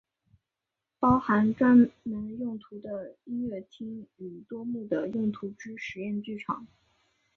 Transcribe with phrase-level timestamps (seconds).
[0.97, 6.67] 包含专门用途的音乐厅与多目的用途之实验剧场。